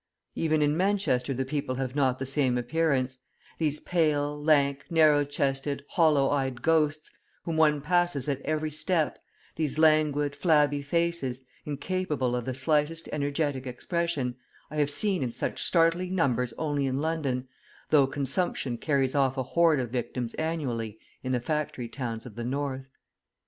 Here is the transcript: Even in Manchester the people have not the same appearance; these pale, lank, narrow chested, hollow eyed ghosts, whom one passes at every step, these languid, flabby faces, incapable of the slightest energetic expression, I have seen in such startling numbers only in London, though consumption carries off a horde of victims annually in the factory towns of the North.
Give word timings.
Even 0.33 0.63
in 0.63 0.75
Manchester 0.75 1.31
the 1.31 1.45
people 1.45 1.75
have 1.75 1.95
not 1.95 2.17
the 2.17 2.25
same 2.25 2.57
appearance; 2.57 3.19
these 3.59 3.79
pale, 3.79 4.35
lank, 4.35 4.87
narrow 4.89 5.23
chested, 5.23 5.85
hollow 5.89 6.31
eyed 6.31 6.63
ghosts, 6.63 7.11
whom 7.43 7.55
one 7.55 7.81
passes 7.81 8.27
at 8.27 8.41
every 8.41 8.71
step, 8.71 9.19
these 9.57 9.77
languid, 9.77 10.35
flabby 10.35 10.81
faces, 10.81 11.43
incapable 11.67 12.35
of 12.35 12.45
the 12.45 12.55
slightest 12.55 13.09
energetic 13.13 13.67
expression, 13.67 14.35
I 14.71 14.77
have 14.77 14.89
seen 14.89 15.21
in 15.21 15.29
such 15.29 15.61
startling 15.61 16.15
numbers 16.15 16.51
only 16.57 16.87
in 16.87 16.97
London, 16.97 17.47
though 17.91 18.07
consumption 18.07 18.79
carries 18.79 19.13
off 19.13 19.37
a 19.37 19.43
horde 19.43 19.79
of 19.79 19.91
victims 19.91 20.33
annually 20.33 20.97
in 21.21 21.31
the 21.31 21.39
factory 21.39 21.87
towns 21.87 22.25
of 22.25 22.33
the 22.33 22.43
North. 22.43 22.89